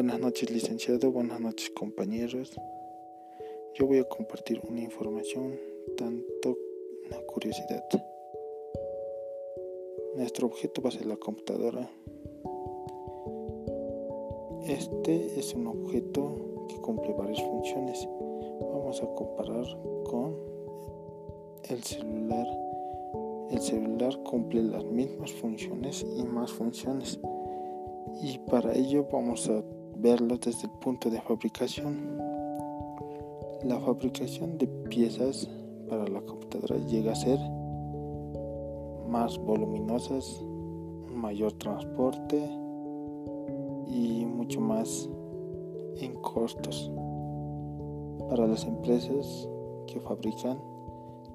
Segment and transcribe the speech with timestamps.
[0.00, 2.58] Buenas noches licenciado, buenas noches compañeros.
[3.74, 5.60] Yo voy a compartir una información,
[5.94, 6.56] tanto
[7.04, 7.84] una curiosidad.
[10.16, 11.90] Nuestro objeto va a ser la computadora.
[14.66, 18.08] Este es un objeto que cumple varias funciones.
[18.72, 19.66] Vamos a comparar
[20.04, 20.34] con
[21.68, 22.46] el celular.
[23.50, 27.20] El celular cumple las mismas funciones y más funciones.
[28.22, 29.62] Y para ello vamos a
[30.00, 32.18] verlo desde el punto de fabricación.
[33.64, 35.48] La fabricación de piezas
[35.88, 37.38] para la computadora llega a ser
[39.08, 40.42] más voluminosas,
[41.12, 42.38] mayor transporte
[43.86, 45.08] y mucho más
[45.98, 46.90] en costos.
[48.28, 49.48] Para las empresas
[49.86, 50.58] que fabrican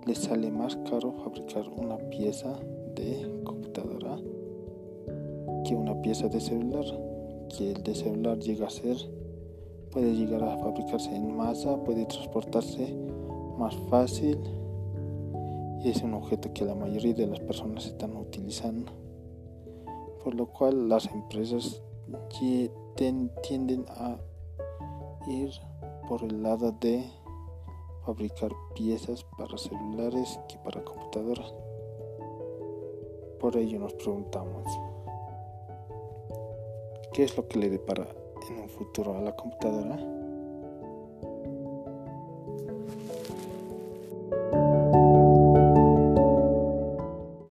[0.06, 2.58] les sale más caro fabricar una pieza
[2.96, 4.18] de computadora
[5.66, 6.86] que una pieza de celular
[7.50, 8.98] que el de celular llega a ser,
[9.92, 12.96] puede llegar a fabricarse en masa, puede transportarse
[13.58, 14.38] más fácil
[15.84, 18.92] y es un objeto que la mayoría de las personas están utilizando.
[20.24, 21.82] Por lo cual las empresas
[23.42, 24.18] tienden a
[25.28, 25.52] ir
[26.08, 27.04] por el lado de
[28.06, 31.54] fabricar piezas para celulares que para computadoras.
[33.40, 34.66] Por ello nos preguntamos,
[37.16, 38.06] qué es lo que le depara
[38.50, 40.25] en un futuro a la computadora.